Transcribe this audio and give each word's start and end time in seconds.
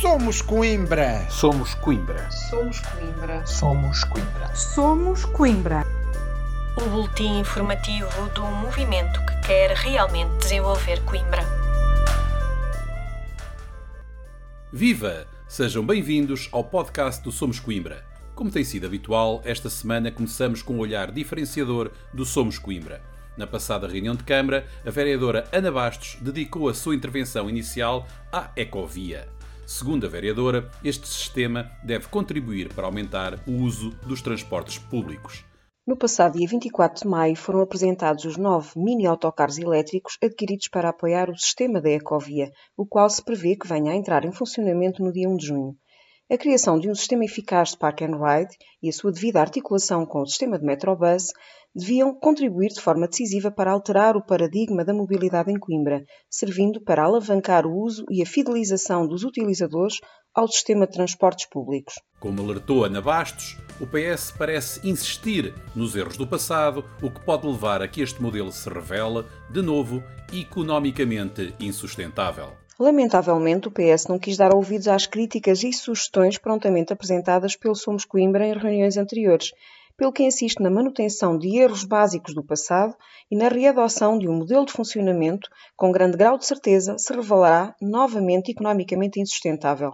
Somos 0.00 0.40
Coimbra. 0.40 1.28
Somos 1.28 1.74
Coimbra. 1.74 2.30
Somos 2.30 2.80
Coimbra. 2.80 3.46
Somos 3.46 4.04
Coimbra. 4.04 4.56
Somos 4.56 5.24
Coimbra. 5.26 5.86
O 6.80 6.88
boletim 6.88 7.40
informativo 7.40 8.08
do 8.34 8.40
movimento 8.46 9.20
que 9.26 9.46
quer 9.46 9.72
realmente 9.72 10.38
desenvolver 10.38 11.04
Coimbra. 11.04 11.42
Viva! 14.72 15.26
Sejam 15.46 15.84
bem-vindos 15.84 16.48
ao 16.50 16.64
podcast 16.64 17.22
do 17.22 17.30
Somos 17.30 17.60
Coimbra. 17.60 18.02
Como 18.34 18.50
tem 18.50 18.64
sido 18.64 18.86
habitual, 18.86 19.42
esta 19.44 19.68
semana 19.68 20.10
começamos 20.10 20.62
com 20.62 20.76
um 20.76 20.78
olhar 20.78 21.12
diferenciador 21.12 21.90
do 22.14 22.24
Somos 22.24 22.58
Coimbra. 22.58 23.02
Na 23.36 23.46
passada 23.46 23.86
reunião 23.86 24.14
de 24.14 24.24
Câmara, 24.24 24.66
a 24.82 24.90
vereadora 24.90 25.46
Ana 25.52 25.70
Bastos 25.70 26.16
dedicou 26.22 26.70
a 26.70 26.74
sua 26.74 26.94
intervenção 26.94 27.50
inicial 27.50 28.08
à 28.32 28.50
Ecovia. 28.56 29.28
Segundo 29.70 30.04
a 30.04 30.10
vereadora, 30.10 30.68
este 30.82 31.06
sistema 31.06 31.70
deve 31.84 32.08
contribuir 32.08 32.74
para 32.74 32.86
aumentar 32.86 33.38
o 33.46 33.52
uso 33.52 33.90
dos 34.04 34.20
transportes 34.20 34.78
públicos. 34.78 35.44
No 35.86 35.96
passado 35.96 36.36
dia 36.36 36.48
24 36.48 37.02
de 37.02 37.08
maio 37.08 37.36
foram 37.36 37.60
apresentados 37.60 38.24
os 38.24 38.36
nove 38.36 38.72
mini-autocarros 38.74 39.58
elétricos 39.58 40.18
adquiridos 40.20 40.66
para 40.66 40.88
apoiar 40.88 41.30
o 41.30 41.38
sistema 41.38 41.80
da 41.80 41.88
Ecovia, 41.88 42.50
o 42.76 42.84
qual 42.84 43.08
se 43.08 43.24
prevê 43.24 43.54
que 43.54 43.68
venha 43.68 43.92
a 43.92 43.94
entrar 43.94 44.24
em 44.24 44.32
funcionamento 44.32 45.04
no 45.04 45.12
dia 45.12 45.28
1 45.28 45.36
de 45.36 45.46
junho. 45.46 45.76
A 46.32 46.38
criação 46.38 46.78
de 46.78 46.88
um 46.88 46.94
sistema 46.94 47.24
eficaz 47.24 47.70
de 47.70 47.78
Park 47.78 48.02
and 48.02 48.16
Ride 48.16 48.56
e 48.80 48.88
a 48.88 48.92
sua 48.92 49.10
devida 49.10 49.40
articulação 49.40 50.06
com 50.06 50.22
o 50.22 50.26
sistema 50.26 50.56
de 50.56 50.64
Metrobus 50.64 51.32
deviam 51.74 52.14
contribuir 52.14 52.68
de 52.68 52.80
forma 52.80 53.08
decisiva 53.08 53.50
para 53.50 53.72
alterar 53.72 54.16
o 54.16 54.24
paradigma 54.24 54.84
da 54.84 54.94
mobilidade 54.94 55.50
em 55.50 55.58
Coimbra, 55.58 56.04
servindo 56.30 56.80
para 56.80 57.02
alavancar 57.02 57.66
o 57.66 57.76
uso 57.76 58.04
e 58.08 58.22
a 58.22 58.26
fidelização 58.26 59.08
dos 59.08 59.24
utilizadores 59.24 59.98
ao 60.32 60.46
sistema 60.46 60.86
de 60.86 60.92
transportes 60.92 61.48
públicos. 61.48 61.94
Como 62.20 62.40
alertou 62.40 62.84
Ana 62.84 63.02
Bastos, 63.02 63.58
o 63.80 63.86
PS 63.88 64.30
parece 64.30 64.88
insistir 64.88 65.52
nos 65.74 65.96
erros 65.96 66.16
do 66.16 66.28
passado, 66.28 66.84
o 67.02 67.10
que 67.10 67.24
pode 67.24 67.44
levar 67.44 67.82
a 67.82 67.88
que 67.88 68.02
este 68.02 68.22
modelo 68.22 68.52
se 68.52 68.70
revele, 68.70 69.24
de 69.50 69.62
novo, 69.62 70.00
economicamente 70.32 71.52
insustentável. 71.58 72.59
Lamentavelmente, 72.80 73.68
o 73.68 73.70
PS 73.70 74.06
não 74.08 74.18
quis 74.18 74.38
dar 74.38 74.54
ouvidos 74.54 74.88
às 74.88 75.06
críticas 75.06 75.62
e 75.62 75.70
sugestões 75.70 76.38
prontamente 76.38 76.94
apresentadas 76.94 77.54
pelo 77.54 77.74
Somos 77.74 78.06
Coimbra 78.06 78.46
em 78.46 78.56
reuniões 78.56 78.96
anteriores, 78.96 79.52
pelo 79.98 80.10
que 80.10 80.22
insiste 80.22 80.62
na 80.62 80.70
manutenção 80.70 81.36
de 81.36 81.58
erros 81.58 81.84
básicos 81.84 82.32
do 82.34 82.42
passado 82.42 82.96
e 83.30 83.36
na 83.36 83.48
readoção 83.48 84.18
de 84.18 84.26
um 84.26 84.32
modelo 84.32 84.64
de 84.64 84.72
funcionamento 84.72 85.50
com 85.76 85.92
grande 85.92 86.16
grau 86.16 86.38
de 86.38 86.46
certeza 86.46 86.96
se 86.96 87.12
revelará 87.12 87.76
novamente 87.82 88.50
economicamente 88.50 89.20
insustentável. 89.20 89.92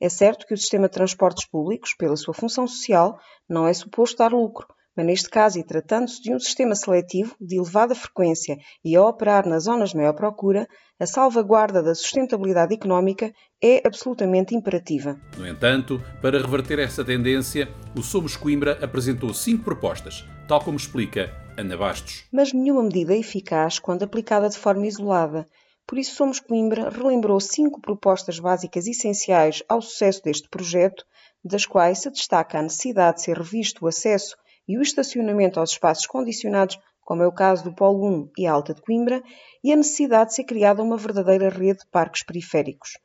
É 0.00 0.08
certo 0.08 0.46
que 0.46 0.54
o 0.54 0.56
sistema 0.56 0.88
de 0.88 0.94
transportes 0.94 1.44
públicos, 1.44 1.92
pela 1.92 2.16
sua 2.16 2.32
função 2.32 2.66
social, 2.66 3.18
não 3.46 3.68
é 3.68 3.74
suposto 3.74 4.16
dar 4.16 4.32
lucro, 4.32 4.66
mas 4.96 5.06
neste 5.06 5.28
caso, 5.28 5.58
e 5.58 5.64
tratando-se 5.64 6.22
de 6.22 6.32
um 6.32 6.38
sistema 6.38 6.74
seletivo 6.74 7.34
de 7.40 7.56
elevada 7.56 7.94
frequência 7.94 8.56
e 8.84 8.94
a 8.94 9.02
operar 9.02 9.46
nas 9.46 9.64
zonas 9.64 9.90
de 9.90 9.96
maior 9.96 10.12
procura, 10.14 10.68
a 10.98 11.06
salvaguarda 11.06 11.82
da 11.82 11.94
sustentabilidade 11.94 12.74
económica 12.74 13.32
é 13.62 13.82
absolutamente 13.84 14.54
imperativa. 14.54 15.20
No 15.36 15.46
entanto, 15.46 16.00
para 16.22 16.40
reverter 16.40 16.78
essa 16.78 17.04
tendência, 17.04 17.68
o 17.96 18.02
Somos 18.02 18.36
Coimbra 18.36 18.78
apresentou 18.80 19.34
cinco 19.34 19.64
propostas, 19.64 20.24
tal 20.46 20.62
como 20.62 20.76
explica 20.76 21.34
Ana 21.56 21.76
Bastos. 21.76 22.24
Mas 22.32 22.52
nenhuma 22.52 22.84
medida 22.84 23.14
é 23.14 23.18
eficaz 23.18 23.78
quando 23.78 24.04
aplicada 24.04 24.48
de 24.48 24.58
forma 24.58 24.86
isolada. 24.86 25.48
Por 25.86 25.98
isso, 25.98 26.14
Somos 26.14 26.38
Coimbra 26.38 26.88
relembrou 26.88 27.40
cinco 27.40 27.80
propostas 27.80 28.38
básicas 28.38 28.86
essenciais 28.86 29.62
ao 29.68 29.82
sucesso 29.82 30.22
deste 30.22 30.48
projeto, 30.48 31.04
das 31.44 31.66
quais 31.66 31.98
se 31.98 32.10
destaca 32.10 32.58
a 32.58 32.62
necessidade 32.62 33.16
de 33.16 33.22
ser 33.24 33.36
revisto 33.36 33.84
o 33.84 33.88
acesso 33.88 34.36
e 34.66 34.78
o 34.78 34.82
estacionamento 34.82 35.60
aos 35.60 35.70
espaços 35.70 36.06
condicionados, 36.06 36.78
como 37.02 37.22
é 37.22 37.26
o 37.26 37.32
caso 37.32 37.64
do 37.64 37.74
Polo 37.74 38.06
1 38.06 38.30
e 38.38 38.46
Alta 38.46 38.74
de 38.74 38.80
Coimbra, 38.80 39.22
e 39.62 39.72
a 39.72 39.76
necessidade 39.76 40.30
de 40.30 40.36
ser 40.36 40.44
criada 40.44 40.82
uma 40.82 40.96
verdadeira 40.96 41.48
rede 41.48 41.80
de 41.80 41.86
parques 41.90 42.22
periféricos. 42.22 42.98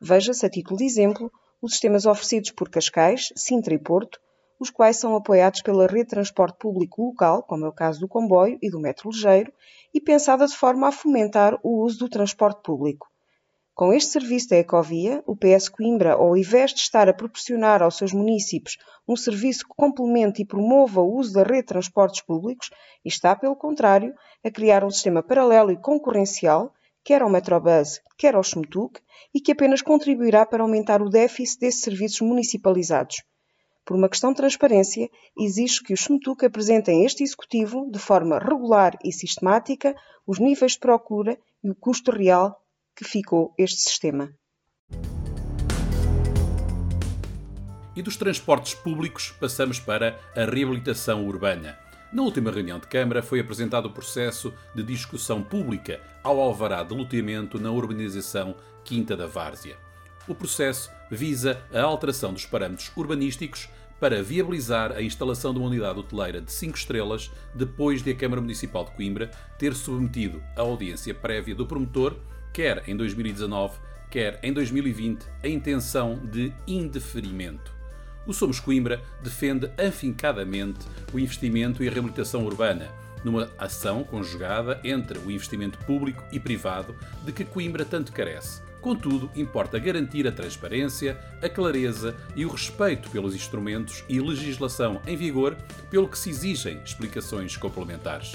Veja-se, 0.00 0.44
a 0.44 0.50
título 0.50 0.76
de 0.76 0.84
exemplo, 0.84 1.32
os 1.60 1.72
sistemas 1.72 2.06
oferecidos 2.06 2.50
por 2.50 2.68
Cascais, 2.68 3.32
Sintra 3.34 3.74
e 3.74 3.78
Porto, 3.78 4.20
os 4.58 4.70
quais 4.70 4.96
são 4.96 5.14
apoiados 5.14 5.62
pela 5.62 5.86
rede 5.86 6.04
de 6.04 6.10
transporte 6.10 6.58
público 6.58 7.02
local, 7.02 7.42
como 7.42 7.64
é 7.64 7.68
o 7.68 7.72
caso 7.72 8.00
do 8.00 8.08
comboio 8.08 8.58
e 8.62 8.70
do 8.70 8.80
metro 8.80 9.10
ligeiro, 9.10 9.52
e 9.92 10.00
pensada 10.00 10.46
de 10.46 10.56
forma 10.56 10.88
a 10.88 10.92
fomentar 10.92 11.58
o 11.62 11.82
uso 11.82 11.98
do 12.00 12.08
transporte 12.08 12.62
público. 12.62 13.06
Com 13.76 13.92
este 13.92 14.12
serviço 14.12 14.48
da 14.48 14.56
Ecovia, 14.56 15.22
o 15.26 15.36
PS 15.36 15.68
Coimbra, 15.68 16.14
ao 16.14 16.34
invés 16.34 16.72
de 16.72 16.80
estar 16.80 17.10
a 17.10 17.12
proporcionar 17.12 17.82
aos 17.82 17.98
seus 17.98 18.10
municípios 18.10 18.78
um 19.06 19.14
serviço 19.14 19.68
que 19.68 19.74
complemente 19.76 20.40
e 20.40 20.46
promova 20.46 21.02
o 21.02 21.14
uso 21.14 21.34
da 21.34 21.42
rede 21.42 21.60
de 21.60 21.66
transportes 21.66 22.22
públicos, 22.22 22.70
está, 23.04 23.36
pelo 23.36 23.54
contrário, 23.54 24.14
a 24.42 24.50
criar 24.50 24.82
um 24.82 24.88
sistema 24.88 25.22
paralelo 25.22 25.70
e 25.70 25.76
concorrencial, 25.76 26.72
quer 27.04 27.20
ao 27.20 27.28
Metrobus, 27.28 28.00
quer 28.16 28.34
ao 28.34 28.42
Schmutuk, 28.42 28.98
e 29.34 29.42
que 29.42 29.52
apenas 29.52 29.82
contribuirá 29.82 30.46
para 30.46 30.62
aumentar 30.62 31.02
o 31.02 31.10
déficit 31.10 31.60
desses 31.60 31.82
serviços 31.82 32.22
municipalizados. 32.22 33.24
Por 33.84 33.94
uma 33.94 34.08
questão 34.08 34.30
de 34.30 34.38
transparência, 34.38 35.10
exige 35.38 35.82
que 35.82 35.92
o 35.92 35.96
Schmutuk 35.98 36.46
apresente 36.46 36.90
em 36.90 37.04
este 37.04 37.22
Executivo, 37.22 37.90
de 37.90 37.98
forma 37.98 38.38
regular 38.38 38.96
e 39.04 39.12
sistemática, 39.12 39.94
os 40.26 40.38
níveis 40.38 40.72
de 40.72 40.78
procura 40.78 41.38
e 41.62 41.70
o 41.70 41.74
custo 41.74 42.10
real 42.10 42.58
que 42.96 43.04
ficou 43.04 43.54
este 43.58 43.78
sistema. 43.78 44.32
E 47.94 48.02
dos 48.02 48.16
transportes 48.16 48.74
públicos 48.74 49.34
passamos 49.38 49.78
para 49.78 50.18
a 50.34 50.44
reabilitação 50.44 51.26
urbana. 51.26 51.78
Na 52.12 52.22
última 52.22 52.50
reunião 52.50 52.78
de 52.78 52.86
Câmara 52.86 53.22
foi 53.22 53.40
apresentado 53.40 53.86
o 53.86 53.92
processo 53.92 54.52
de 54.74 54.82
discussão 54.82 55.42
pública 55.42 56.00
ao 56.22 56.40
alvará 56.40 56.82
de 56.82 56.94
loteamento 56.94 57.58
na 57.58 57.70
urbanização 57.70 58.54
Quinta 58.84 59.16
da 59.16 59.26
Várzea. 59.26 59.76
O 60.26 60.34
processo 60.34 60.90
visa 61.10 61.62
a 61.72 61.82
alteração 61.82 62.32
dos 62.32 62.46
parâmetros 62.46 62.90
urbanísticos 62.96 63.68
para 64.00 64.22
viabilizar 64.22 64.92
a 64.92 65.02
instalação 65.02 65.52
de 65.52 65.58
uma 65.58 65.68
unidade 65.68 65.98
hoteleira 65.98 66.40
de 66.40 66.52
5 66.52 66.76
estrelas 66.76 67.30
depois 67.54 68.02
de 68.02 68.10
a 68.10 68.14
Câmara 68.14 68.40
Municipal 68.40 68.84
de 68.84 68.90
Coimbra 68.92 69.30
ter 69.58 69.74
submetido 69.74 70.42
a 70.56 70.60
audiência 70.60 71.14
prévia 71.14 71.54
do 71.54 71.66
promotor 71.66 72.16
quer 72.56 72.82
em 72.88 72.96
2019, 72.96 73.78
quer 74.10 74.40
em 74.42 74.50
2020, 74.50 75.26
a 75.44 75.46
intenção 75.46 76.18
de 76.24 76.50
indeferimento. 76.66 77.70
O 78.26 78.32
Somos 78.32 78.58
Coimbra 78.58 79.02
defende 79.22 79.70
afincadamente 79.76 80.86
o 81.12 81.18
investimento 81.18 81.84
e 81.84 81.88
a 81.88 81.90
reabilitação 81.92 82.46
urbana, 82.46 82.88
numa 83.22 83.50
ação 83.58 84.02
conjugada 84.02 84.80
entre 84.82 85.18
o 85.18 85.30
investimento 85.30 85.76
público 85.84 86.24
e 86.32 86.40
privado 86.40 86.96
de 87.26 87.30
que 87.30 87.44
Coimbra 87.44 87.84
tanto 87.84 88.10
carece. 88.10 88.62
Contudo, 88.80 89.30
importa 89.36 89.78
garantir 89.78 90.26
a 90.26 90.32
transparência, 90.32 91.20
a 91.42 91.50
clareza 91.50 92.16
e 92.34 92.46
o 92.46 92.50
respeito 92.50 93.10
pelos 93.10 93.34
instrumentos 93.34 94.02
e 94.08 94.18
legislação 94.18 95.02
em 95.06 95.14
vigor, 95.14 95.58
pelo 95.90 96.08
que 96.08 96.18
se 96.18 96.30
exigem 96.30 96.80
explicações 96.82 97.54
complementares. 97.54 98.34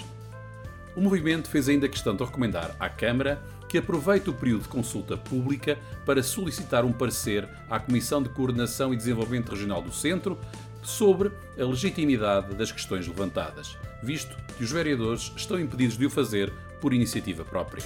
O 0.95 1.01
movimento 1.01 1.49
fez 1.49 1.69
ainda 1.69 1.87
questão 1.87 2.15
de 2.15 2.23
recomendar 2.23 2.75
à 2.79 2.89
Câmara 2.89 3.41
que 3.71 3.77
aproveite 3.77 4.29
o 4.29 4.33
período 4.33 4.63
de 4.63 4.67
consulta 4.67 5.15
pública 5.15 5.79
para 6.05 6.21
solicitar 6.21 6.83
um 6.83 6.91
parecer 6.91 7.47
à 7.69 7.79
Comissão 7.79 8.21
de 8.21 8.27
Coordenação 8.27 8.93
e 8.93 8.97
Desenvolvimento 8.97 9.51
Regional 9.51 9.81
do 9.81 9.93
Centro 9.93 10.37
sobre 10.83 11.31
a 11.57 11.63
legitimidade 11.63 12.53
das 12.53 12.69
questões 12.69 13.07
levantadas, 13.07 13.77
visto 14.03 14.35
que 14.57 14.63
os 14.65 14.69
vereadores 14.73 15.31
estão 15.37 15.57
impedidos 15.57 15.97
de 15.97 16.05
o 16.05 16.09
fazer 16.09 16.51
por 16.81 16.93
iniciativa 16.93 17.45
própria. 17.45 17.81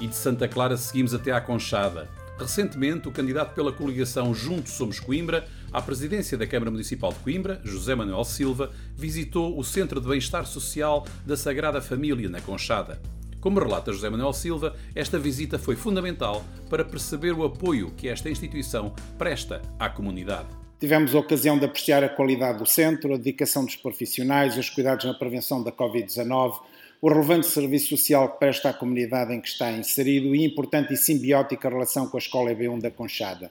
E 0.00 0.08
de 0.08 0.16
Santa 0.16 0.48
Clara 0.48 0.76
seguimos 0.76 1.14
até 1.14 1.30
à 1.30 1.40
Conchada. 1.40 2.10
Recentemente, 2.36 3.06
o 3.06 3.12
candidato 3.12 3.54
pela 3.54 3.72
coligação 3.72 4.34
Juntos 4.34 4.72
Somos 4.72 4.98
Coimbra 4.98 5.46
à 5.74 5.82
presidência 5.82 6.38
da 6.38 6.46
Câmara 6.46 6.70
Municipal 6.70 7.12
de 7.12 7.18
Coimbra, 7.18 7.60
José 7.64 7.96
Manuel 7.96 8.22
Silva, 8.22 8.70
visitou 8.96 9.58
o 9.58 9.64
Centro 9.64 10.00
de 10.00 10.06
Bem-Estar 10.06 10.46
Social 10.46 11.04
da 11.26 11.36
Sagrada 11.36 11.82
Família, 11.82 12.28
na 12.28 12.40
Conchada. 12.40 13.02
Como 13.40 13.58
relata 13.58 13.92
José 13.92 14.08
Manuel 14.08 14.32
Silva, 14.32 14.76
esta 14.94 15.18
visita 15.18 15.58
foi 15.58 15.74
fundamental 15.74 16.44
para 16.70 16.84
perceber 16.84 17.32
o 17.32 17.42
apoio 17.42 17.90
que 17.96 18.06
esta 18.06 18.30
instituição 18.30 18.94
presta 19.18 19.60
à 19.76 19.90
comunidade. 19.90 20.46
Tivemos 20.78 21.12
a 21.12 21.18
ocasião 21.18 21.58
de 21.58 21.64
apreciar 21.64 22.04
a 22.04 22.08
qualidade 22.08 22.60
do 22.60 22.66
centro, 22.66 23.12
a 23.12 23.16
dedicação 23.16 23.64
dos 23.64 23.74
profissionais, 23.74 24.56
os 24.56 24.70
cuidados 24.70 25.04
na 25.04 25.14
prevenção 25.14 25.60
da 25.60 25.72
Covid-19, 25.72 26.54
o 27.02 27.08
relevante 27.08 27.48
serviço 27.48 27.88
social 27.88 28.30
que 28.30 28.38
presta 28.38 28.70
à 28.70 28.72
comunidade 28.72 29.34
em 29.34 29.40
que 29.40 29.48
está 29.48 29.72
inserido 29.72 30.36
e 30.36 30.44
importante 30.44 30.94
e 30.94 30.96
simbiótica 30.96 31.68
relação 31.68 32.06
com 32.06 32.16
a 32.16 32.20
Escola 32.20 32.52
EB1 32.52 32.80
da 32.80 32.92
Conchada. 32.92 33.50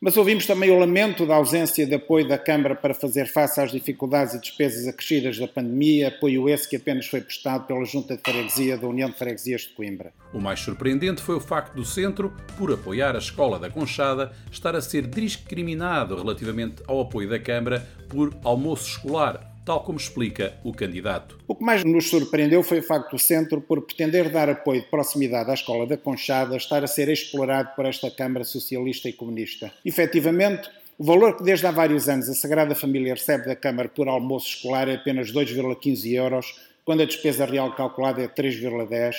Mas 0.00 0.16
ouvimos 0.16 0.46
também 0.46 0.70
o 0.70 0.78
lamento 0.78 1.24
da 1.24 1.36
ausência 1.36 1.86
de 1.86 1.94
apoio 1.94 2.28
da 2.28 2.36
Câmara 2.36 2.74
para 2.74 2.92
fazer 2.92 3.26
face 3.26 3.60
às 3.60 3.72
dificuldades 3.72 4.34
e 4.34 4.40
despesas 4.40 4.86
acrescidas 4.86 5.38
da 5.38 5.48
pandemia, 5.48 6.08
apoio 6.08 6.48
esse 6.48 6.68
que 6.68 6.76
apenas 6.76 7.06
foi 7.06 7.22
prestado 7.22 7.66
pela 7.66 7.84
Junta 7.84 8.14
de 8.14 8.22
Freguesia 8.22 8.76
da 8.76 8.86
União 8.86 9.08
de 9.08 9.16
Freguesias 9.16 9.62
de 9.62 9.68
Coimbra. 9.68 10.12
O 10.34 10.38
mais 10.38 10.60
surpreendente 10.60 11.22
foi 11.22 11.36
o 11.36 11.40
facto 11.40 11.74
do 11.74 11.84
Centro, 11.84 12.30
por 12.58 12.70
apoiar 12.70 13.14
a 13.14 13.18
Escola 13.18 13.58
da 13.58 13.70
Conchada, 13.70 14.32
estar 14.52 14.76
a 14.76 14.82
ser 14.82 15.06
discriminado 15.06 16.14
relativamente 16.14 16.82
ao 16.86 17.00
apoio 17.00 17.28
da 17.28 17.38
Câmara 17.38 17.88
por 18.08 18.36
almoço 18.44 18.90
escolar, 18.90 19.55
tal 19.66 19.80
como 19.80 19.98
explica 19.98 20.56
o 20.62 20.72
candidato. 20.72 21.36
O 21.48 21.54
que 21.56 21.64
mais 21.64 21.82
nos 21.82 22.08
surpreendeu 22.08 22.62
foi 22.62 22.78
o 22.78 22.82
facto 22.84 23.10
do 23.10 23.18
Centro, 23.18 23.60
por 23.60 23.82
pretender 23.82 24.30
dar 24.30 24.48
apoio 24.48 24.80
de 24.80 24.86
proximidade 24.86 25.50
à 25.50 25.54
Escola 25.54 25.84
da 25.84 25.96
Conchada, 25.96 26.56
estar 26.56 26.84
a 26.84 26.86
ser 26.86 27.08
explorado 27.08 27.74
por 27.74 27.84
esta 27.84 28.08
Câmara 28.08 28.44
Socialista 28.44 29.08
e 29.08 29.12
Comunista. 29.12 29.72
Efetivamente, 29.84 30.70
o 30.96 31.04
valor 31.04 31.36
que 31.36 31.42
desde 31.42 31.66
há 31.66 31.72
vários 31.72 32.08
anos 32.08 32.28
a 32.28 32.34
Sagrada 32.34 32.76
Família 32.76 33.14
recebe 33.14 33.46
da 33.46 33.56
Câmara 33.56 33.88
por 33.88 34.08
almoço 34.08 34.50
escolar 34.50 34.88
é 34.88 34.94
apenas 34.94 35.32
2,15 35.32 36.12
euros, 36.12 36.54
quando 36.84 37.02
a 37.02 37.04
despesa 37.04 37.44
real 37.44 37.74
calculada 37.74 38.22
é 38.22 38.28
3,10, 38.28 39.16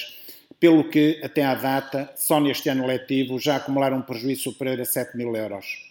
pelo 0.62 0.90
que, 0.90 1.20
até 1.22 1.44
à 1.44 1.56
data, 1.56 2.10
só 2.16 2.40
neste 2.40 2.70
ano 2.70 2.88
letivo, 2.88 3.38
já 3.38 3.58
acumularam 3.58 3.98
um 3.98 4.02
prejuízo 4.02 4.44
superior 4.44 4.80
a 4.80 4.86
7 4.86 5.18
mil 5.18 5.36
euros. 5.36 5.87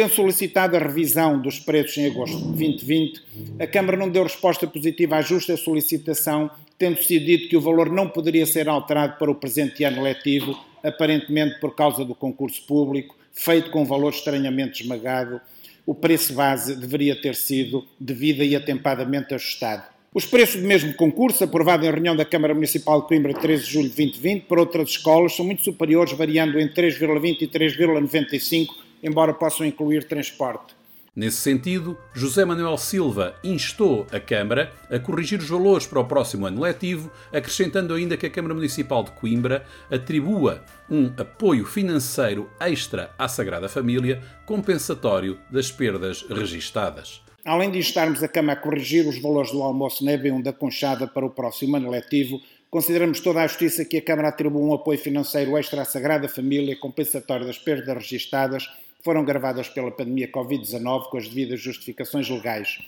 Tendo 0.00 0.14
solicitado 0.14 0.74
a 0.78 0.80
revisão 0.80 1.38
dos 1.38 1.58
preços 1.58 1.98
em 1.98 2.06
agosto 2.06 2.38
de 2.38 2.44
2020, 2.44 3.22
a 3.58 3.66
Câmara 3.66 3.98
não 3.98 4.08
deu 4.08 4.22
resposta 4.22 4.66
positiva 4.66 5.16
à 5.16 5.20
justa 5.20 5.58
solicitação, 5.58 6.50
tendo 6.78 7.02
sido 7.02 7.26
dito 7.26 7.50
que 7.50 7.56
o 7.58 7.60
valor 7.60 7.92
não 7.92 8.08
poderia 8.08 8.46
ser 8.46 8.66
alterado 8.66 9.18
para 9.18 9.30
o 9.30 9.34
presente 9.34 9.84
ano 9.84 10.00
letivo, 10.00 10.58
aparentemente 10.82 11.60
por 11.60 11.74
causa 11.74 12.02
do 12.02 12.14
concurso 12.14 12.62
público, 12.66 13.14
feito 13.30 13.70
com 13.70 13.82
um 13.82 13.84
valor 13.84 14.14
estranhamente 14.14 14.82
esmagado. 14.82 15.38
O 15.84 15.94
preço 15.94 16.32
base 16.32 16.74
deveria 16.76 17.14
ter 17.14 17.34
sido 17.34 17.86
devida 18.00 18.42
e 18.42 18.56
atempadamente 18.56 19.34
ajustado. 19.34 19.82
Os 20.14 20.24
preços 20.24 20.62
do 20.62 20.66
mesmo 20.66 20.94
concurso, 20.94 21.44
aprovado 21.44 21.84
em 21.84 21.90
reunião 21.90 22.16
da 22.16 22.24
Câmara 22.24 22.54
Municipal 22.54 23.02
de 23.02 23.06
Coimbra 23.06 23.34
13 23.34 23.64
de 23.66 23.70
julho 23.70 23.90
de 23.90 23.96
2020, 23.96 24.46
para 24.46 24.60
outras 24.60 24.88
escolas, 24.88 25.36
são 25.36 25.44
muito 25.44 25.62
superiores, 25.62 26.14
variando 26.14 26.58
entre 26.58 26.88
3,20 26.88 27.42
e 27.42 27.46
3,95 27.46 28.88
embora 29.02 29.34
possam 29.34 29.66
incluir 29.66 30.04
transporte. 30.04 30.80
Nesse 31.14 31.38
sentido, 31.38 31.98
José 32.14 32.44
Manuel 32.44 32.78
Silva 32.78 33.34
instou 33.42 34.06
a 34.12 34.20
Câmara 34.20 34.72
a 34.88 34.96
corrigir 34.98 35.40
os 35.40 35.48
valores 35.48 35.84
para 35.84 35.98
o 35.98 36.04
próximo 36.04 36.46
ano 36.46 36.60
letivo, 36.60 37.10
acrescentando 37.32 37.92
ainda 37.92 38.16
que 38.16 38.26
a 38.26 38.30
Câmara 38.30 38.54
Municipal 38.54 39.02
de 39.02 39.10
Coimbra 39.10 39.66
atribua 39.90 40.64
um 40.88 41.12
apoio 41.18 41.66
financeiro 41.66 42.48
extra 42.60 43.10
à 43.18 43.26
Sagrada 43.26 43.68
Família, 43.68 44.22
compensatório 44.46 45.36
das 45.50 45.70
perdas 45.72 46.22
registadas. 46.22 47.20
Além 47.44 47.72
de 47.72 47.78
instarmos 47.80 48.22
a 48.22 48.28
Câmara 48.28 48.58
a 48.58 48.62
corrigir 48.62 49.06
os 49.08 49.20
valores 49.20 49.50
do 49.50 49.62
almoço 49.62 50.04
na 50.04 50.12
EB1 50.12 50.42
da 50.42 50.52
Conchada 50.52 51.08
para 51.08 51.26
o 51.26 51.30
próximo 51.30 51.76
ano 51.76 51.90
letivo, 51.90 52.40
consideramos 52.70 53.18
toda 53.18 53.42
a 53.42 53.46
justiça 53.48 53.84
que 53.84 53.96
a 53.96 54.02
Câmara 54.02 54.28
atribua 54.28 54.62
um 54.62 54.74
apoio 54.74 54.98
financeiro 54.98 55.58
extra 55.58 55.82
à 55.82 55.84
Sagrada 55.84 56.28
Família, 56.28 56.78
compensatório 56.78 57.46
das 57.46 57.58
perdas 57.58 57.96
registadas 57.96 58.68
foram 59.04 59.24
gravadas 59.24 59.68
pela 59.68 59.90
pandemia 59.90 60.30
Covid-19 60.30 61.10
com 61.10 61.18
as 61.18 61.28
devidas 61.28 61.60
justificações 61.60 62.28
legais. 62.28 62.78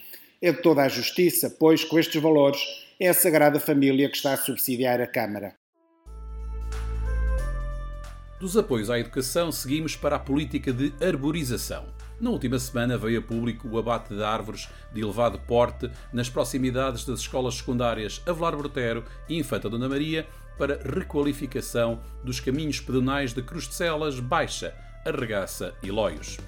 É 0.40 0.52
de 0.52 0.60
toda 0.60 0.82
a 0.82 0.88
justiça, 0.88 1.48
pois, 1.48 1.84
com 1.84 1.98
estes 1.98 2.20
valores, 2.20 2.60
é 2.98 3.08
a 3.08 3.14
Sagrada 3.14 3.60
Família 3.60 4.08
que 4.08 4.16
está 4.16 4.32
a 4.32 4.36
subsidiar 4.36 5.00
a 5.00 5.06
Câmara. 5.06 5.54
Dos 8.40 8.56
apoios 8.56 8.90
à 8.90 8.98
educação, 8.98 9.52
seguimos 9.52 9.94
para 9.94 10.16
a 10.16 10.18
política 10.18 10.72
de 10.72 10.92
arborização. 11.00 11.86
Na 12.20 12.30
última 12.30 12.58
semana 12.58 12.98
veio 12.98 13.20
a 13.20 13.22
público 13.22 13.68
o 13.68 13.78
abate 13.78 14.14
de 14.14 14.22
árvores 14.22 14.68
de 14.92 15.00
elevado 15.00 15.38
porte 15.38 15.90
nas 16.12 16.28
proximidades 16.28 17.04
das 17.04 17.20
escolas 17.20 17.54
secundárias 17.54 18.20
Avelar 18.26 18.56
Brotero 18.56 19.04
e 19.28 19.38
Infanta 19.38 19.70
Dona 19.70 19.88
Maria 19.88 20.26
para 20.58 20.80
requalificação 20.82 22.00
dos 22.22 22.40
caminhos 22.40 22.80
pedonais 22.80 23.32
de 23.32 23.42
Cruz 23.42 23.68
de 23.68 23.74
Celas, 23.74 24.20
Baixa, 24.20 24.74
Arregaça 25.04 25.74
Loios. 25.84 26.38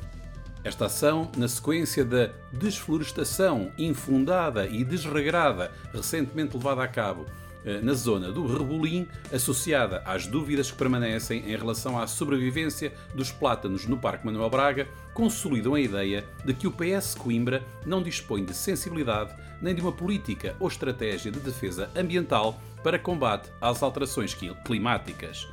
Esta 0.63 0.87
ação, 0.87 1.31
na 1.37 1.47
sequência 1.49 2.05
da 2.05 2.31
desflorestação 2.53 3.71
infundada 3.77 4.67
e 4.67 4.83
desregrada 4.83 5.71
recentemente 5.93 6.57
levada 6.57 6.83
a 6.83 6.89
cabo 6.89 7.27
eh, 7.65 7.81
na 7.83 7.93
zona 7.93 8.31
do 8.31 8.47
Rebolim, 8.47 9.07
associada 9.33 10.03
às 10.07 10.27
dúvidas 10.27 10.71
que 10.71 10.77
permanecem 10.77 11.41
em 11.41 11.57
relação 11.57 11.99
à 11.99 12.07
sobrevivência 12.07 12.93
dos 13.15 13.31
plátanos 13.31 13.87
no 13.87 13.99
Parque 13.99 14.25
Manuel 14.25 14.49
Braga, 14.49 14.89
consolidam 15.13 15.75
a 15.75 15.81
ideia 15.81 16.25
de 16.45 16.55
que 16.55 16.67
o 16.67 16.73
PS 16.73 17.15
Coimbra 17.15 17.63
não 17.85 18.03
dispõe 18.03 18.45
de 18.45 18.55
sensibilidade 18.55 19.35
nem 19.61 19.75
de 19.75 19.81
uma 19.81 19.93
política 19.93 20.55
ou 20.61 20.69
estratégia 20.69 21.31
de 21.31 21.41
defesa 21.41 21.91
ambiental 21.97 22.59
para 22.83 22.99
combate 22.99 23.51
às 23.61 23.83
alterações 23.83 24.37
climáticas. 24.65 25.49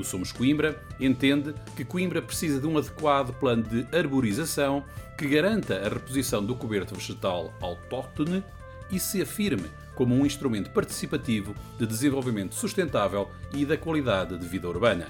O 0.00 0.04
Somos 0.04 0.32
Coimbra 0.32 0.80
entende 0.98 1.54
que 1.76 1.84
Coimbra 1.84 2.22
precisa 2.22 2.58
de 2.58 2.66
um 2.66 2.78
adequado 2.78 3.34
plano 3.34 3.62
de 3.62 3.86
arborização 3.94 4.82
que 5.18 5.28
garanta 5.28 5.76
a 5.76 5.88
reposição 5.90 6.42
do 6.42 6.54
coberto 6.54 6.94
vegetal 6.94 7.52
autóctone 7.60 8.42
e 8.90 8.98
se 8.98 9.20
afirme 9.20 9.68
como 9.94 10.14
um 10.14 10.24
instrumento 10.24 10.70
participativo 10.70 11.54
de 11.78 11.86
desenvolvimento 11.86 12.54
sustentável 12.54 13.30
e 13.52 13.66
da 13.66 13.76
qualidade 13.76 14.38
de 14.38 14.46
vida 14.46 14.66
urbana. 14.66 15.06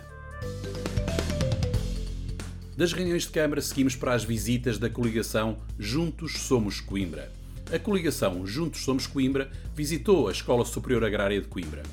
Das 2.77 2.93
reuniões 2.93 3.23
de 3.23 3.29
Câmara 3.29 3.61
seguimos 3.61 3.95
para 3.95 4.15
as 4.15 4.25
visitas 4.25 4.77
da 4.77 4.91
coligação 4.91 5.59
Juntos 5.79 6.33
Somos 6.33 6.81
Coimbra. 6.81 7.31
A 7.73 7.79
coligação 7.79 8.45
Juntos 8.45 8.83
Somos 8.83 9.07
Coimbra 9.07 9.53
visitou 9.77 10.27
a 10.27 10.33
Escola 10.33 10.65
Superior 10.65 11.05
Agrária 11.05 11.41
de 11.41 11.47
Coimbra. 11.47 11.85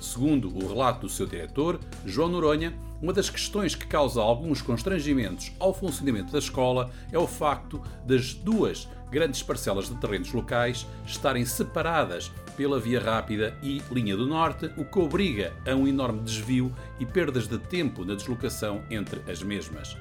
Segundo 0.00 0.48
o 0.48 0.68
relato 0.68 1.02
do 1.02 1.08
seu 1.08 1.26
diretor, 1.26 1.80
João 2.04 2.28
Noronha, 2.28 2.74
uma 3.00 3.12
das 3.12 3.28
questões 3.28 3.74
que 3.74 3.86
causa 3.86 4.20
alguns 4.20 4.62
constrangimentos 4.62 5.52
ao 5.58 5.74
funcionamento 5.74 6.32
da 6.32 6.38
escola 6.38 6.90
é 7.12 7.18
o 7.18 7.26
facto 7.26 7.82
das 8.06 8.32
duas 8.32 8.88
grandes 9.10 9.42
parcelas 9.42 9.88
de 9.88 9.94
terrenos 9.96 10.32
locais 10.32 10.86
estarem 11.06 11.44
separadas 11.44 12.32
pela 12.56 12.80
Via 12.80 13.00
Rápida 13.00 13.56
e 13.62 13.82
Linha 13.90 14.16
do 14.16 14.26
Norte, 14.26 14.70
o 14.76 14.84
que 14.84 14.98
obriga 14.98 15.52
a 15.66 15.74
um 15.74 15.86
enorme 15.86 16.20
desvio 16.20 16.74
e 16.98 17.04
perdas 17.04 17.46
de 17.46 17.58
tempo 17.58 18.04
na 18.04 18.14
deslocação 18.14 18.82
entre 18.90 19.20
as 19.30 19.42
mesmas. 19.42 19.96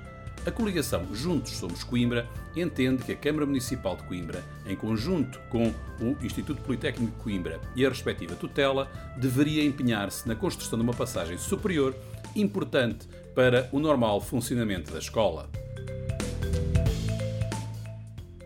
A 0.46 0.52
coligação 0.52 1.08
Juntos 1.12 1.54
Somos 1.54 1.84
Coimbra 1.84 2.30
entende 2.56 3.04
que 3.04 3.12
a 3.12 3.16
Câmara 3.16 3.48
Municipal 3.48 3.96
de 3.96 4.04
Coimbra, 4.04 4.44
em 4.68 4.76
conjunto 4.76 5.40
com 5.50 5.74
o 6.00 6.16
Instituto 6.24 6.62
Politécnico 6.62 7.12
de 7.18 7.24
Coimbra 7.24 7.60
e 7.76 7.84
a 7.84 7.90
respectiva 7.90 8.36
tutela, 8.36 8.88
deveria 9.18 9.66
empenhar-se 9.66 10.28
na 10.28 10.36
construção 10.36 10.78
de 10.78 10.84
uma 10.84 10.94
passagem 10.94 11.36
superior 11.40 11.96
importante 12.36 13.08
para 13.34 13.68
o 13.72 13.80
normal 13.80 14.22
funcionamento 14.22 14.92
da 14.92 15.00
escola. 15.00 15.50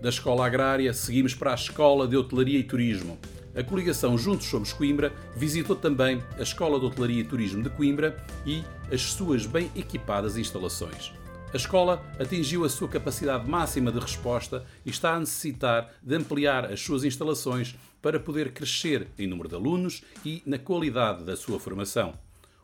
Da 0.01 0.07
escola 0.07 0.45
agrária, 0.45 0.93
seguimos 0.93 1.35
para 1.35 1.51
a 1.51 1.55
Escola 1.55 2.07
de 2.07 2.15
Hotelaria 2.15 2.57
e 2.57 2.63
Turismo. 2.63 3.17
A 3.53 3.61
coligação 3.61 4.17
Juntos 4.17 4.47
Somos 4.47 4.71
Coimbra 4.71 5.11
visitou 5.35 5.75
também 5.75 6.23
a 6.37 6.43
Escola 6.43 6.79
de 6.79 6.85
Hotelaria 6.85 7.19
e 7.19 7.25
Turismo 7.25 7.61
de 7.61 7.69
Coimbra 7.69 8.25
e 8.45 8.63
as 8.89 9.01
suas 9.01 9.45
bem 9.45 9.69
equipadas 9.75 10.37
instalações. 10.37 11.11
A 11.51 11.57
escola 11.57 12.05
atingiu 12.19 12.63
a 12.63 12.69
sua 12.69 12.87
capacidade 12.87 13.49
máxima 13.49 13.91
de 13.91 13.97
resposta 13.97 14.63
e 14.85 14.91
está 14.91 15.15
a 15.15 15.19
necessitar 15.19 15.91
de 15.99 16.15
ampliar 16.15 16.71
as 16.71 16.79
suas 16.79 17.03
instalações 17.03 17.75
para 17.99 18.19
poder 18.19 18.53
crescer 18.53 19.07
em 19.17 19.25
número 19.25 19.49
de 19.49 19.55
alunos 19.55 20.03
e 20.23 20.43
na 20.45 20.59
qualidade 20.59 21.23
da 21.23 21.35
sua 21.35 21.59
formação. 21.59 22.13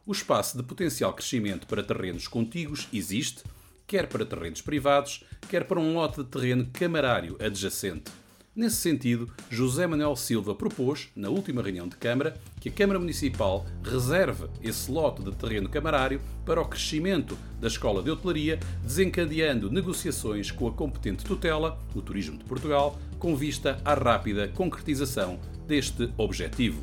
O 0.06 0.12
espaço 0.12 0.56
de 0.56 0.62
potencial 0.62 1.12
crescimento 1.13 1.65
para 1.65 1.82
terrenos 1.82 2.27
contíguos 2.27 2.88
existe, 2.94 3.42
quer 3.88 4.06
para 4.06 4.24
terrenos 4.24 4.62
privados, 4.62 5.24
quer 5.50 5.65
para 5.65 5.80
um 5.80 5.96
lote 5.96 6.18
de 6.18 6.30
terreno 6.30 6.70
camarário 6.72 7.38
adjacente. 7.39 8.12
Nesse 8.55 8.77
sentido, 8.77 9.29
José 9.50 9.85
Manuel 9.85 10.15
Silva 10.15 10.55
propôs, 10.55 11.09
na 11.13 11.27
última 11.27 11.62
reunião 11.62 11.89
de 11.89 11.97
Câmara, 11.97 12.39
que 12.62 12.69
a 12.69 12.71
Câmara 12.71 12.97
Municipal 12.97 13.65
reserve 13.83 14.45
esse 14.63 14.89
lote 14.89 15.21
de 15.21 15.33
terreno 15.33 15.67
camarário 15.67 16.21
para 16.45 16.62
o 16.62 16.65
crescimento 16.65 17.38
da 17.59 17.67
Escola 17.67 18.01
de 18.01 18.09
Hotelaria, 18.09 18.57
desencadeando 18.81 19.69
negociações 19.69 20.51
com 20.51 20.69
a 20.69 20.71
competente 20.71 21.25
tutela, 21.25 21.77
o 21.93 22.01
Turismo 22.01 22.38
de 22.38 22.45
Portugal, 22.45 22.97
com 23.19 23.35
vista 23.35 23.77
à 23.83 23.93
rápida 23.93 24.47
concretização 24.47 25.38
deste 25.67 26.09
objetivo. 26.17 26.81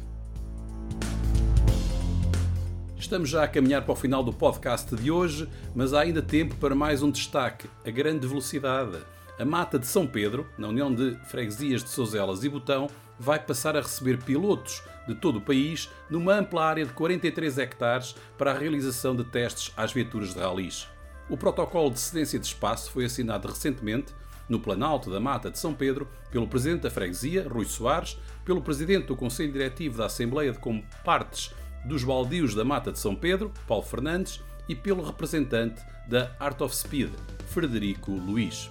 Estamos 2.98 3.30
já 3.30 3.44
a 3.44 3.48
caminhar 3.48 3.80
para 3.82 3.92
o 3.92 3.96
final 3.96 4.22
do 4.22 4.32
podcast 4.32 4.94
de 4.94 5.10
hoje, 5.10 5.48
mas 5.74 5.94
há 5.94 6.00
ainda 6.00 6.20
tempo 6.20 6.54
para 6.56 6.74
mais 6.74 7.02
um 7.02 7.10
destaque: 7.10 7.66
a 7.82 7.90
grande 7.90 8.26
velocidade. 8.26 8.98
A 9.42 9.44
mata 9.44 9.76
de 9.76 9.88
São 9.88 10.06
Pedro, 10.06 10.46
na 10.56 10.68
União 10.68 10.94
de 10.94 11.16
Freguesias 11.24 11.82
de 11.82 11.90
Souzelas 11.90 12.44
e 12.44 12.48
Botão, 12.48 12.88
vai 13.18 13.40
passar 13.40 13.76
a 13.76 13.80
receber 13.80 14.22
pilotos 14.22 14.84
de 15.04 15.16
todo 15.16 15.40
o 15.40 15.40
país 15.40 15.90
numa 16.08 16.34
ampla 16.34 16.64
área 16.64 16.86
de 16.86 16.92
43 16.92 17.58
hectares 17.58 18.14
para 18.38 18.52
a 18.52 18.56
realização 18.56 19.16
de 19.16 19.24
testes 19.24 19.72
às 19.76 19.92
viaturas 19.92 20.32
de 20.32 20.38
ralis. 20.38 20.86
O 21.28 21.36
protocolo 21.36 21.90
de 21.90 21.98
cedência 21.98 22.38
de 22.38 22.46
espaço 22.46 22.92
foi 22.92 23.06
assinado 23.06 23.48
recentemente 23.48 24.14
no 24.48 24.60
Planalto 24.60 25.10
da 25.10 25.18
Mata 25.18 25.50
de 25.50 25.58
São 25.58 25.74
Pedro 25.74 26.08
pelo 26.30 26.46
Presidente 26.46 26.82
da 26.82 26.90
Freguesia, 26.90 27.48
Rui 27.48 27.64
Soares, 27.64 28.16
pelo 28.44 28.62
Presidente 28.62 29.06
do 29.06 29.16
Conselho 29.16 29.52
Diretivo 29.52 29.98
da 29.98 30.06
Assembleia 30.06 30.52
de 30.52 30.60
Compartes 30.60 31.52
dos 31.84 32.04
Baldios 32.04 32.54
da 32.54 32.64
Mata 32.64 32.92
de 32.92 32.98
São 33.00 33.16
Pedro, 33.16 33.52
Paulo 33.66 33.82
Fernandes, 33.82 34.40
e 34.68 34.76
pelo 34.76 35.02
representante 35.02 35.82
da 36.08 36.30
Art 36.38 36.60
of 36.60 36.76
Speed, 36.76 37.10
Frederico 37.48 38.12
Luiz. 38.12 38.70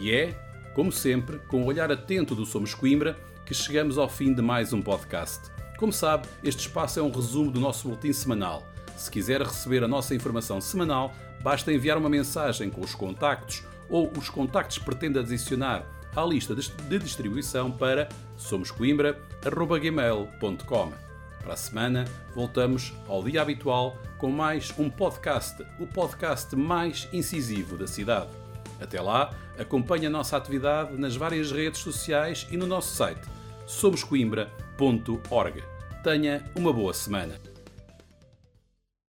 E 0.00 0.10
é, 0.10 0.34
como 0.72 0.90
sempre, 0.90 1.38
com 1.40 1.62
o 1.62 1.66
olhar 1.66 1.92
atento 1.92 2.34
do 2.34 2.46
Somos 2.46 2.72
Coimbra, 2.72 3.18
que 3.44 3.52
chegamos 3.52 3.98
ao 3.98 4.08
fim 4.08 4.32
de 4.32 4.40
mais 4.40 4.72
um 4.72 4.80
podcast. 4.80 5.50
Como 5.76 5.92
sabe, 5.92 6.26
este 6.42 6.60
espaço 6.60 6.98
é 6.98 7.02
um 7.02 7.10
resumo 7.10 7.50
do 7.50 7.60
nosso 7.60 7.86
boletim 7.86 8.14
semanal. 8.14 8.66
Se 8.96 9.10
quiser 9.10 9.42
receber 9.42 9.84
a 9.84 9.88
nossa 9.88 10.14
informação 10.14 10.58
semanal, 10.58 11.12
basta 11.42 11.70
enviar 11.70 11.98
uma 11.98 12.08
mensagem 12.08 12.70
com 12.70 12.80
os 12.80 12.94
contactos 12.94 13.62
ou 13.90 14.10
os 14.16 14.30
contactos 14.30 14.78
que 14.78 14.86
pretende 14.86 15.18
adicionar 15.18 15.84
à 16.16 16.24
lista 16.24 16.54
de 16.54 16.98
distribuição 16.98 17.70
para 17.70 18.08
somoscoimbra.gmail.com. 18.38 20.92
Para 21.42 21.52
a 21.52 21.58
semana, 21.58 22.06
voltamos 22.34 22.94
ao 23.06 23.22
dia 23.22 23.42
habitual 23.42 23.98
com 24.16 24.30
mais 24.30 24.72
um 24.78 24.88
podcast, 24.88 25.62
o 25.78 25.86
podcast 25.86 26.56
mais 26.56 27.06
incisivo 27.12 27.76
da 27.76 27.86
cidade. 27.86 28.39
Até 28.80 29.00
lá, 29.00 29.30
acompanhe 29.58 30.06
a 30.06 30.10
nossa 30.10 30.36
atividade 30.36 30.96
nas 30.96 31.16
várias 31.16 31.52
redes 31.52 31.80
sociais 31.80 32.46
e 32.50 32.56
no 32.56 32.66
nosso 32.66 32.94
site 32.94 33.20
somoscoimbra.org. 33.66 35.62
Tenha 36.02 36.44
uma 36.56 36.72
boa 36.72 36.92
semana. 36.92 37.49